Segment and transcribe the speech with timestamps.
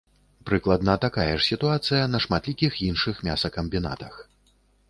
[0.49, 4.13] Прыкладна такая ж сітуацыя на шматлікіх іншых мясакамбінатах.